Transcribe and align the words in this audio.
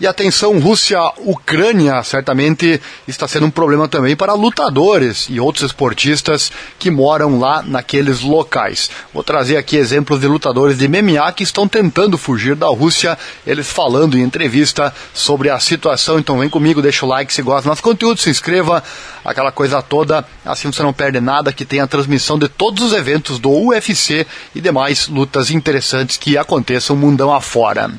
E 0.00 0.06
atenção, 0.06 0.58
Rússia-Ucrânia 0.58 2.02
certamente 2.02 2.80
está 3.06 3.28
sendo 3.28 3.46
um 3.46 3.50
problema 3.50 3.86
também 3.86 4.16
para 4.16 4.32
lutadores 4.34 5.26
e 5.30 5.38
outros 5.38 5.66
esportistas 5.66 6.50
que 6.78 6.90
moram 6.90 7.38
lá 7.38 7.62
naqueles 7.62 8.20
locais. 8.20 8.90
Vou 9.14 9.22
trazer 9.22 9.56
aqui 9.56 9.76
exemplos 9.76 10.20
de 10.20 10.26
lutadores 10.26 10.78
de 10.78 10.88
MMA 10.88 11.30
que 11.32 11.44
estão 11.44 11.68
tentando 11.68 12.18
fugir 12.18 12.56
da 12.56 12.66
Rússia, 12.66 13.16
eles 13.46 13.70
falando 13.70 14.18
em 14.18 14.22
entrevista 14.22 14.92
sobre 15.14 15.50
a 15.50 15.60
situação. 15.60 16.18
Então 16.18 16.38
vem 16.38 16.48
comigo, 16.48 16.82
deixa 16.82 17.06
o 17.06 17.08
like 17.08 17.32
se 17.32 17.42
gosta 17.42 17.62
do 17.62 17.68
nosso 17.68 17.82
conteúdo, 17.82 18.20
se 18.20 18.30
inscreva, 18.30 18.82
aquela 19.24 19.52
coisa 19.52 19.80
toda, 19.80 20.24
assim 20.44 20.72
você 20.72 20.82
não 20.82 20.92
perde 20.92 21.20
nada, 21.20 21.52
que 21.52 21.64
tem 21.64 21.80
a 21.80 21.86
transmissão 21.86 22.38
de 22.38 22.48
todos 22.48 22.82
os 22.82 22.92
eventos 22.92 23.38
do 23.38 23.50
UFC 23.50 24.26
e 24.54 24.60
demais 24.60 25.06
lutas 25.06 25.50
interessantes 25.50 26.16
que 26.16 26.36
aconteçam 26.36 26.96
mundão 26.96 27.32
afora. 27.32 27.90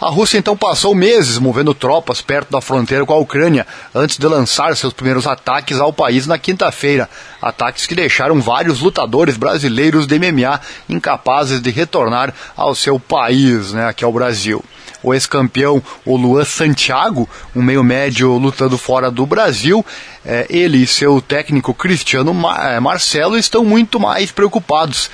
A 0.00 0.08
Rússia 0.08 0.38
então 0.38 0.56
passou 0.56 0.94
meses 0.94 1.39
movendo 1.40 1.74
tropas 1.74 2.20
perto 2.20 2.50
da 2.50 2.60
fronteira 2.60 3.04
com 3.04 3.12
a 3.12 3.18
Ucrânia 3.18 3.66
antes 3.94 4.18
de 4.18 4.26
lançar 4.26 4.76
seus 4.76 4.92
primeiros 4.92 5.26
ataques 5.26 5.80
ao 5.80 5.92
país 5.92 6.26
na 6.26 6.38
quinta-feira. 6.38 7.08
Ataques 7.40 7.86
que 7.86 7.94
deixaram 7.94 8.40
vários 8.40 8.80
lutadores 8.80 9.36
brasileiros 9.36 10.06
de 10.06 10.18
MMA 10.18 10.60
incapazes 10.88 11.60
de 11.60 11.70
retornar 11.70 12.34
ao 12.56 12.74
seu 12.74 13.00
país, 13.00 13.72
né, 13.72 13.88
aqui 13.88 14.04
ao 14.04 14.12
Brasil 14.12 14.64
o 15.02 15.14
ex-campeão, 15.14 15.82
o 16.04 16.16
Luan 16.16 16.44
Santiago, 16.44 17.28
um 17.54 17.62
meio 17.62 17.82
médio 17.82 18.36
lutando 18.36 18.76
fora 18.76 19.10
do 19.10 19.26
Brasil. 19.26 19.84
É, 20.24 20.46
ele 20.50 20.82
e 20.82 20.86
seu 20.86 21.20
técnico 21.20 21.72
Cristiano 21.72 22.34
é, 22.58 22.78
Marcelo 22.78 23.38
estão 23.38 23.64
muito 23.64 23.98
mais 23.98 24.30
preocupados 24.30 25.10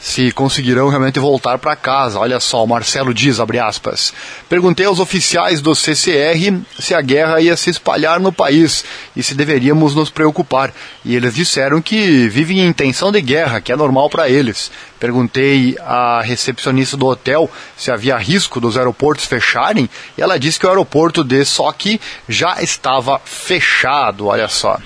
se 0.00 0.30
conseguirão 0.30 0.88
realmente 0.88 1.18
voltar 1.18 1.58
para 1.58 1.74
casa. 1.74 2.18
Olha 2.18 2.38
só, 2.38 2.62
o 2.62 2.66
Marcelo 2.66 3.12
diz, 3.12 3.40
abre 3.40 3.58
aspas. 3.58 4.12
Perguntei 4.48 4.86
aos 4.86 5.00
oficiais 5.00 5.60
do 5.60 5.74
CCR 5.74 6.60
se 6.78 6.94
a 6.94 7.00
guerra 7.00 7.40
ia 7.40 7.56
se 7.56 7.70
espalhar 7.70 8.20
no 8.20 8.32
país 8.32 8.84
e 9.16 9.22
se 9.22 9.34
deveríamos 9.34 9.94
nos 9.94 10.10
preocupar. 10.10 10.72
E 11.04 11.16
eles 11.16 11.34
disseram 11.34 11.82
que 11.82 12.28
vivem 12.28 12.60
em 12.60 12.68
intenção 12.68 13.10
de 13.10 13.20
guerra, 13.20 13.60
que 13.60 13.72
é 13.72 13.76
normal 13.76 14.08
para 14.08 14.28
eles. 14.28 14.70
Perguntei 15.00 15.76
à 15.80 16.20
recepcionista 16.22 16.96
do 16.96 17.06
hotel 17.06 17.50
se 17.76 17.90
havia 17.90 18.16
risco 18.16 18.60
dos 18.60 18.76
aeroportos 18.76 19.24
fecharem 19.24 19.88
e 20.16 20.22
ela 20.22 20.38
disse 20.38 20.58
que 20.58 20.66
o 20.66 20.68
aeroporto 20.68 21.22
de 21.22 21.44
Sochi 21.44 22.00
já 22.28 22.60
estava 22.62 23.20
fechado, 23.24 24.26
olha 24.26 24.48
só. 24.48 24.78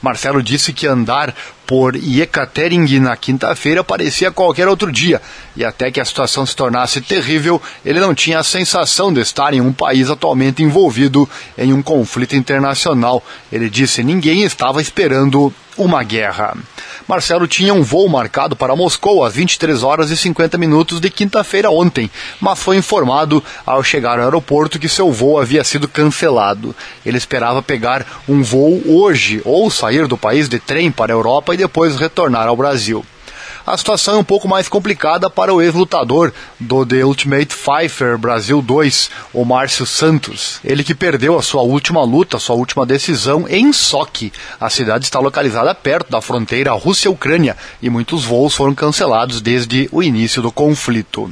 Marcelo 0.00 0.42
disse 0.42 0.72
que 0.72 0.86
andar 0.86 1.34
por 1.68 1.94
Yekaterinburg 1.94 2.98
na 2.98 3.14
quinta-feira 3.14 3.84
parecia 3.84 4.32
qualquer 4.32 4.66
outro 4.66 4.90
dia, 4.90 5.20
e 5.54 5.62
até 5.62 5.90
que 5.92 6.00
a 6.00 6.04
situação 6.04 6.46
se 6.46 6.56
tornasse 6.56 7.02
terrível, 7.02 7.60
ele 7.84 8.00
não 8.00 8.14
tinha 8.14 8.38
a 8.38 8.42
sensação 8.42 9.12
de 9.12 9.20
estar 9.20 9.52
em 9.52 9.60
um 9.60 9.70
país 9.70 10.08
atualmente 10.08 10.62
envolvido 10.62 11.28
em 11.58 11.74
um 11.74 11.82
conflito 11.82 12.34
internacional. 12.34 13.22
Ele 13.52 13.68
disse: 13.68 14.02
ninguém 14.02 14.44
estava 14.44 14.80
esperando 14.80 15.52
uma 15.78 16.02
guerra. 16.02 16.56
Marcelo 17.06 17.48
tinha 17.48 17.72
um 17.72 17.82
voo 17.82 18.06
marcado 18.08 18.54
para 18.54 18.76
Moscou 18.76 19.24
às 19.24 19.32
23 19.32 19.82
horas 19.82 20.10
e 20.10 20.16
50 20.16 20.58
minutos 20.58 21.00
de 21.00 21.08
quinta-feira 21.08 21.70
ontem, 21.70 22.10
mas 22.38 22.58
foi 22.58 22.76
informado 22.76 23.42
ao 23.64 23.82
chegar 23.82 24.18
ao 24.18 24.24
aeroporto 24.26 24.78
que 24.78 24.88
seu 24.88 25.10
voo 25.10 25.40
havia 25.40 25.64
sido 25.64 25.88
cancelado. 25.88 26.76
Ele 27.06 27.16
esperava 27.16 27.62
pegar 27.62 28.04
um 28.28 28.42
voo 28.42 28.82
hoje 28.86 29.40
ou 29.44 29.70
sair 29.70 30.06
do 30.06 30.18
país 30.18 30.48
de 30.48 30.58
trem 30.58 30.90
para 30.90 31.12
a 31.12 31.16
Europa 31.16 31.54
depois 31.58 31.96
retornar 31.96 32.48
ao 32.48 32.56
Brasil. 32.56 33.04
A 33.68 33.76
situação 33.76 34.14
é 34.14 34.18
um 34.18 34.24
pouco 34.24 34.48
mais 34.48 34.66
complicada 34.66 35.28
para 35.28 35.52
o 35.52 35.60
ex-lutador 35.60 36.32
do 36.58 36.86
The 36.86 37.04
Ultimate 37.04 37.54
Fighter 37.54 38.16
Brasil 38.16 38.62
2, 38.62 39.10
o 39.34 39.44
Márcio 39.44 39.84
Santos. 39.84 40.58
Ele 40.64 40.82
que 40.82 40.94
perdeu 40.94 41.38
a 41.38 41.42
sua 41.42 41.60
última 41.60 42.02
luta, 42.02 42.38
sua 42.38 42.56
última 42.56 42.86
decisão 42.86 43.44
em 43.46 43.70
Sochi. 43.70 44.32
A 44.58 44.70
cidade 44.70 45.04
está 45.04 45.20
localizada 45.20 45.74
perto 45.74 46.10
da 46.10 46.22
fronteira 46.22 46.72
Rússia-Ucrânia 46.72 47.58
e 47.82 47.90
muitos 47.90 48.24
voos 48.24 48.54
foram 48.54 48.74
cancelados 48.74 49.42
desde 49.42 49.86
o 49.92 50.02
início 50.02 50.40
do 50.40 50.50
conflito. 50.50 51.30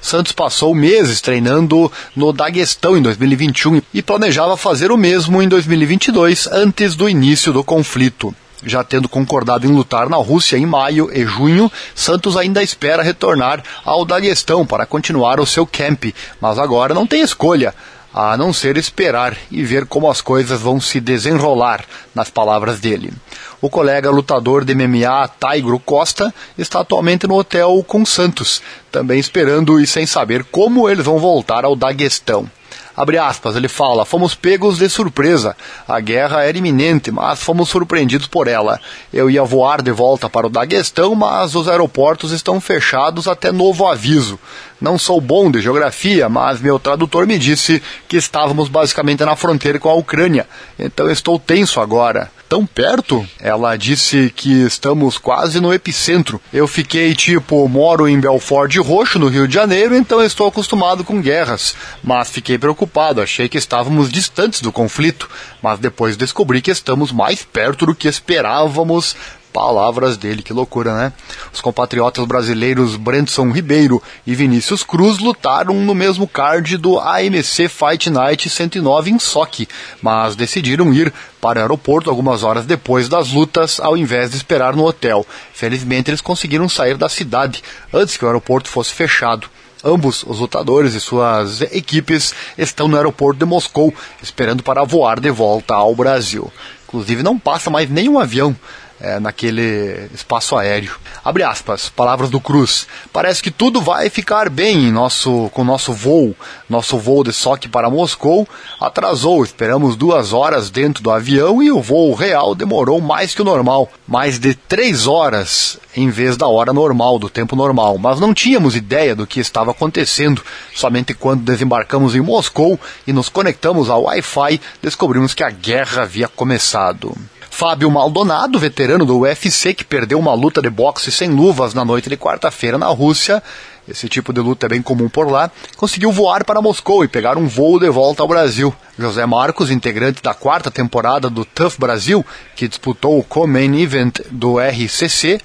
Santos 0.00 0.32
passou 0.32 0.74
meses 0.74 1.20
treinando 1.20 1.92
no 2.16 2.32
Daguestão 2.32 2.96
em 2.96 3.02
2021 3.02 3.82
e 3.92 4.00
planejava 4.00 4.56
fazer 4.56 4.90
o 4.90 4.96
mesmo 4.96 5.42
em 5.42 5.48
2022, 5.48 6.46
antes 6.46 6.96
do 6.96 7.10
início 7.10 7.52
do 7.52 7.62
conflito. 7.62 8.34
Já 8.64 8.82
tendo 8.82 9.08
concordado 9.08 9.66
em 9.66 9.70
lutar 9.70 10.08
na 10.08 10.16
Rússia 10.16 10.56
em 10.56 10.66
maio 10.66 11.10
e 11.12 11.24
junho, 11.24 11.70
Santos 11.94 12.36
ainda 12.36 12.62
espera 12.62 13.02
retornar 13.02 13.62
ao 13.84 14.04
Daguestão 14.04 14.66
para 14.66 14.86
continuar 14.86 15.38
o 15.38 15.46
seu 15.46 15.66
camp, 15.66 16.06
mas 16.40 16.58
agora 16.58 16.94
não 16.94 17.06
tem 17.06 17.20
escolha 17.20 17.74
a 18.14 18.36
não 18.36 18.52
ser 18.52 18.76
esperar 18.76 19.36
e 19.50 19.64
ver 19.64 19.86
como 19.86 20.08
as 20.08 20.20
coisas 20.20 20.60
vão 20.60 20.80
se 20.80 21.00
desenrolar, 21.00 21.84
nas 22.14 22.30
palavras 22.30 22.78
dele. 22.78 23.12
O 23.60 23.68
colega 23.68 24.08
lutador 24.08 24.64
de 24.64 24.72
MMA, 24.72 25.26
Taigro 25.40 25.80
Costa, 25.80 26.32
está 26.56 26.80
atualmente 26.80 27.26
no 27.26 27.34
hotel 27.34 27.84
com 27.84 28.06
Santos, 28.06 28.62
também 28.92 29.18
esperando 29.18 29.80
e 29.80 29.86
sem 29.86 30.06
saber 30.06 30.44
como 30.44 30.88
eles 30.88 31.04
vão 31.04 31.18
voltar 31.18 31.64
ao 31.64 31.74
Daguestão. 31.74 32.48
Abre 32.96 33.18
aspas, 33.18 33.56
ele 33.56 33.68
fala: 33.68 34.04
Fomos 34.04 34.34
pegos 34.34 34.78
de 34.78 34.88
surpresa. 34.88 35.56
A 35.86 35.98
guerra 36.00 36.44
era 36.44 36.56
iminente, 36.56 37.10
mas 37.10 37.42
fomos 37.42 37.68
surpreendidos 37.68 38.26
por 38.26 38.46
ela. 38.46 38.80
Eu 39.12 39.28
ia 39.28 39.42
voar 39.42 39.82
de 39.82 39.90
volta 39.90 40.30
para 40.30 40.46
o 40.46 40.50
Daguestão, 40.50 41.14
mas 41.14 41.54
os 41.54 41.68
aeroportos 41.68 42.30
estão 42.30 42.60
fechados 42.60 43.26
até 43.26 43.50
novo 43.50 43.86
aviso. 43.86 44.38
Não 44.80 44.98
sou 44.98 45.20
bom 45.20 45.50
de 45.50 45.60
geografia, 45.60 46.28
mas 46.28 46.60
meu 46.60 46.78
tradutor 46.78 47.26
me 47.26 47.38
disse 47.38 47.82
que 48.06 48.16
estávamos 48.16 48.68
basicamente 48.68 49.24
na 49.24 49.34
fronteira 49.34 49.78
com 49.78 49.88
a 49.88 49.94
Ucrânia. 49.94 50.46
Então 50.78 51.10
estou 51.10 51.38
tenso 51.38 51.80
agora 51.80 52.30
tão 52.54 52.64
perto? 52.64 53.26
Ela 53.40 53.76
disse 53.76 54.32
que 54.36 54.62
estamos 54.62 55.18
quase 55.18 55.58
no 55.60 55.74
epicentro. 55.74 56.40
Eu 56.52 56.68
fiquei 56.68 57.12
tipo, 57.12 57.66
moro 57.66 58.08
em 58.08 58.20
Belfort 58.20 58.76
Roxo, 58.76 59.18
no 59.18 59.26
Rio 59.26 59.48
de 59.48 59.54
Janeiro, 59.54 59.96
então 59.96 60.22
estou 60.22 60.46
acostumado 60.46 61.02
com 61.02 61.20
guerras. 61.20 61.74
Mas 62.00 62.30
fiquei 62.30 62.56
preocupado, 62.56 63.20
achei 63.20 63.48
que 63.48 63.58
estávamos 63.58 64.08
distantes 64.08 64.60
do 64.60 64.70
conflito. 64.70 65.28
Mas 65.60 65.80
depois 65.80 66.16
descobri 66.16 66.62
que 66.62 66.70
estamos 66.70 67.10
mais 67.10 67.42
perto 67.42 67.86
do 67.86 67.94
que 67.94 68.06
esperávamos 68.06 69.16
Palavras 69.54 70.16
dele, 70.16 70.42
que 70.42 70.52
loucura, 70.52 70.96
né? 70.96 71.12
Os 71.52 71.60
compatriotas 71.60 72.24
brasileiros 72.24 72.96
Brentson 72.96 73.52
Ribeiro 73.52 74.02
e 74.26 74.34
Vinícius 74.34 74.82
Cruz 74.82 75.20
lutaram 75.20 75.74
no 75.76 75.94
mesmo 75.94 76.26
card 76.26 76.76
do 76.76 76.98
AMC 76.98 77.68
Fight 77.68 78.10
Night 78.10 78.50
109 78.50 79.12
em 79.12 79.18
Sochi, 79.20 79.68
mas 80.02 80.34
decidiram 80.34 80.92
ir 80.92 81.14
para 81.40 81.60
o 81.60 81.62
aeroporto 81.62 82.10
algumas 82.10 82.42
horas 82.42 82.66
depois 82.66 83.08
das 83.08 83.30
lutas, 83.30 83.78
ao 83.78 83.96
invés 83.96 84.32
de 84.32 84.38
esperar 84.38 84.74
no 84.74 84.84
hotel. 84.84 85.24
Felizmente, 85.52 86.10
eles 86.10 86.20
conseguiram 86.20 86.68
sair 86.68 86.96
da 86.96 87.08
cidade 87.08 87.62
antes 87.92 88.16
que 88.16 88.24
o 88.24 88.26
aeroporto 88.26 88.68
fosse 88.68 88.92
fechado. 88.92 89.48
Ambos 89.84 90.24
os 90.26 90.40
lutadores 90.40 90.94
e 90.94 91.00
suas 91.00 91.60
equipes 91.60 92.34
estão 92.58 92.88
no 92.88 92.96
aeroporto 92.96 93.38
de 93.38 93.44
Moscou, 93.44 93.94
esperando 94.20 94.64
para 94.64 94.82
voar 94.82 95.20
de 95.20 95.30
volta 95.30 95.76
ao 95.76 95.94
Brasil. 95.94 96.52
Inclusive, 96.88 97.22
não 97.22 97.38
passa 97.38 97.70
mais 97.70 97.88
nenhum 97.88 98.18
avião 98.18 98.56
é, 99.04 99.20
naquele 99.20 100.08
espaço 100.14 100.56
aéreo. 100.56 100.96
Abre 101.22 101.42
aspas, 101.42 101.90
palavras 101.90 102.30
do 102.30 102.40
Cruz. 102.40 102.86
Parece 103.12 103.42
que 103.42 103.50
tudo 103.50 103.82
vai 103.82 104.08
ficar 104.08 104.48
bem 104.48 104.90
nosso, 104.90 105.50
com 105.52 105.62
nosso 105.62 105.92
voo. 105.92 106.34
Nosso 106.70 106.96
voo 106.96 107.22
de 107.22 107.32
Soque 107.32 107.68
para 107.68 107.90
Moscou 107.90 108.48
atrasou. 108.80 109.44
Esperamos 109.44 109.94
duas 109.94 110.32
horas 110.32 110.70
dentro 110.70 111.02
do 111.02 111.10
avião 111.10 111.62
e 111.62 111.70
o 111.70 111.82
voo 111.82 112.14
real 112.14 112.54
demorou 112.54 112.98
mais 112.98 113.34
que 113.34 113.42
o 113.42 113.44
normal. 113.44 113.90
Mais 114.08 114.38
de 114.38 114.54
três 114.54 115.06
horas 115.06 115.78
em 115.94 116.08
vez 116.08 116.36
da 116.36 116.48
hora 116.48 116.72
normal, 116.72 117.18
do 117.18 117.28
tempo 117.28 117.54
normal. 117.54 117.98
Mas 117.98 118.18
não 118.18 118.32
tínhamos 118.32 118.74
ideia 118.74 119.14
do 119.14 119.26
que 119.26 119.38
estava 119.38 119.70
acontecendo. 119.70 120.42
Somente 120.74 121.12
quando 121.12 121.42
desembarcamos 121.42 122.16
em 122.16 122.20
Moscou 122.20 122.80
e 123.06 123.12
nos 123.12 123.28
conectamos 123.28 123.90
ao 123.90 124.04
Wi-Fi, 124.04 124.60
descobrimos 124.82 125.34
que 125.34 125.44
a 125.44 125.50
guerra 125.50 126.02
havia 126.02 126.26
começado. 126.26 127.14
Fábio 127.56 127.88
Maldonado, 127.88 128.58
veterano 128.58 129.06
do 129.06 129.20
UFC, 129.20 129.72
que 129.74 129.84
perdeu 129.84 130.18
uma 130.18 130.34
luta 130.34 130.60
de 130.60 130.68
boxe 130.68 131.12
sem 131.12 131.30
luvas 131.30 131.72
na 131.72 131.84
noite 131.84 132.10
de 132.10 132.16
quarta-feira 132.16 132.76
na 132.76 132.88
Rússia, 132.88 133.40
esse 133.88 134.08
tipo 134.08 134.32
de 134.32 134.40
luta 134.40 134.66
é 134.66 134.68
bem 134.68 134.82
comum 134.82 135.08
por 135.08 135.30
lá, 135.30 135.48
conseguiu 135.76 136.10
voar 136.10 136.44
para 136.44 136.60
Moscou 136.60 137.04
e 137.04 137.08
pegar 137.08 137.38
um 137.38 137.46
voo 137.46 137.78
de 137.78 137.88
volta 137.88 138.24
ao 138.24 138.28
Brasil. 138.28 138.74
José 138.98 139.24
Marcos, 139.24 139.70
integrante 139.70 140.20
da 140.20 140.34
quarta 140.34 140.68
temporada 140.68 141.30
do 141.30 141.44
Tough 141.44 141.74
Brasil, 141.78 142.26
que 142.56 142.66
disputou 142.66 143.20
o 143.20 143.22
Co-Main 143.22 143.80
Event 143.80 144.18
do 144.32 144.58
RCC, 144.58 145.40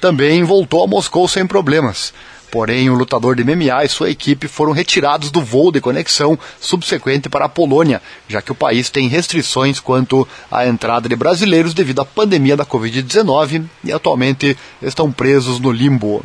também 0.00 0.42
voltou 0.44 0.82
a 0.82 0.86
Moscou 0.86 1.28
sem 1.28 1.46
problemas. 1.46 2.14
Porém, 2.52 2.90
o 2.90 2.94
lutador 2.94 3.34
de 3.34 3.42
MMA 3.42 3.82
e 3.82 3.88
sua 3.88 4.10
equipe 4.10 4.46
foram 4.46 4.72
retirados 4.72 5.30
do 5.30 5.40
voo 5.40 5.72
de 5.72 5.80
conexão 5.80 6.38
subsequente 6.60 7.30
para 7.30 7.46
a 7.46 7.48
Polônia, 7.48 8.02
já 8.28 8.42
que 8.42 8.52
o 8.52 8.54
país 8.54 8.90
tem 8.90 9.08
restrições 9.08 9.80
quanto 9.80 10.28
à 10.50 10.66
entrada 10.66 11.08
de 11.08 11.16
brasileiros 11.16 11.72
devido 11.72 12.00
à 12.00 12.04
pandemia 12.04 12.54
da 12.54 12.66
Covid-19 12.66 13.64
e 13.82 13.90
atualmente 13.90 14.54
estão 14.82 15.10
presos 15.10 15.58
no 15.58 15.72
limbo. 15.72 16.22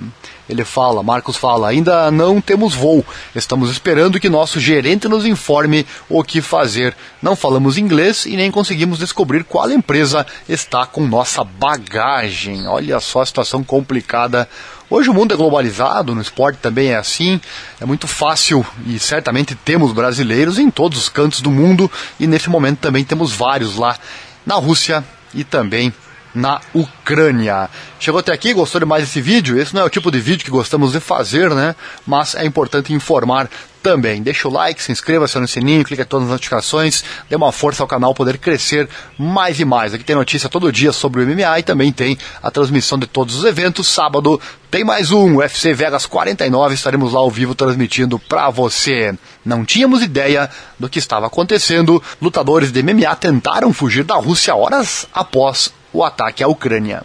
Ele 0.49 0.63
fala, 0.63 1.03
Marcos 1.03 1.35
fala, 1.35 1.67
ainda 1.67 2.09
não 2.09 2.39
temos 2.39 2.73
voo. 2.73 3.05
Estamos 3.35 3.69
esperando 3.69 4.19
que 4.19 4.29
nosso 4.29 4.59
gerente 4.59 5.07
nos 5.07 5.25
informe 5.25 5.85
o 6.09 6.23
que 6.23 6.41
fazer. 6.41 6.95
Não 7.21 7.35
falamos 7.35 7.77
inglês 7.77 8.25
e 8.25 8.38
nem 8.38 8.49
conseguimos 8.49 8.99
descobrir 8.99 9.44
qual 9.44 9.69
empresa 9.69 10.25
está 10.47 10.85
com 10.85 11.05
nossa 11.05 11.44
bagagem. 11.44 12.67
Olha 12.67 12.99
só 12.99 13.21
a 13.21 13.25
situação 13.25 13.63
complicada. 13.63 14.47
Hoje 14.89 15.09
o 15.09 15.13
mundo 15.13 15.33
é 15.33 15.38
globalizado, 15.38 16.15
no 16.15 16.21
esporte 16.21 16.59
também 16.61 16.91
é 16.91 16.95
assim. 16.95 17.41
É 17.81 17.85
muito 17.85 18.07
fácil 18.07 18.65
e 18.85 18.97
certamente 18.97 19.53
temos 19.53 19.91
brasileiros 19.91 20.57
em 20.57 20.71
todos 20.71 20.97
os 20.97 21.09
cantos 21.09 21.41
do 21.41 21.51
mundo 21.51 21.91
e 22.17 22.25
nesse 22.25 22.49
momento 22.49 22.79
também 22.79 23.03
temos 23.03 23.33
vários 23.33 23.75
lá 23.75 23.97
na 24.45 24.55
Rússia 24.55 25.03
e 25.33 25.44
também 25.44 25.94
na 26.37 26.61
Ucrânia. 26.73 27.69
Chegou 27.99 28.19
até 28.19 28.31
aqui, 28.31 28.53
gostou 28.53 28.79
de 28.79 28.85
mais 28.85 29.03
desse 29.03 29.19
vídeo? 29.19 29.59
Esse 29.59 29.73
não 29.73 29.81
é 29.81 29.85
o 29.85 29.89
tipo 29.89 30.11
de 30.11 30.19
vídeo 30.19 30.45
que 30.45 30.51
gostamos 30.51 30.91
de 30.91 30.99
fazer, 30.99 31.49
né? 31.49 31.75
Mas 32.05 32.35
é 32.35 32.45
importante 32.45 32.93
informar 32.93 33.49
também. 33.81 34.21
Deixa 34.21 34.47
o 34.47 34.51
like, 34.51 34.81
se 34.81 34.91
inscreva, 34.91 35.25
acione 35.25 35.45
o 35.45 35.47
sininho, 35.47 35.83
clique 35.83 36.01
em 36.01 36.05
todas 36.05 36.27
as 36.27 36.31
notificações, 36.31 37.03
dê 37.29 37.35
uma 37.35 37.51
força 37.51 37.81
ao 37.81 37.87
canal 37.87 38.13
poder 38.13 38.37
crescer 38.37 38.87
mais 39.17 39.59
e 39.59 39.65
mais. 39.65 39.93
Aqui 39.93 40.03
tem 40.03 40.15
notícia 40.15 40.49
todo 40.49 40.71
dia 40.71 40.91
sobre 40.91 41.23
o 41.23 41.27
MMA 41.27 41.59
e 41.59 41.63
também 41.63 41.91
tem 41.91 42.17
a 42.43 42.51
transmissão 42.51 42.99
de 42.99 43.07
todos 43.07 43.35
os 43.35 43.45
eventos. 43.45 43.87
Sábado 43.87 44.39
tem 44.69 44.83
mais 44.83 45.11
um, 45.11 45.37
UFC 45.37 45.73
Vegas 45.73 46.05
49, 46.05 46.75
estaremos 46.75 47.13
lá 47.13 47.19
ao 47.19 47.31
vivo 47.31 47.55
transmitindo 47.55 48.19
para 48.19 48.49
você. 48.49 49.17
Não 49.45 49.63
tínhamos 49.63 50.03
ideia 50.03 50.49
do 50.77 50.89
que 50.89 50.99
estava 50.99 51.27
acontecendo. 51.27 52.03
Lutadores 52.21 52.71
de 52.71 52.83
MMA 52.83 53.15
tentaram 53.15 53.73
fugir 53.73 54.03
da 54.03 54.15
Rússia 54.15 54.53
horas 54.53 55.07
após 55.13 55.71
o 55.97 56.03
ataque 56.03 56.44
à 56.44 56.47
Ucrânia. 56.47 57.03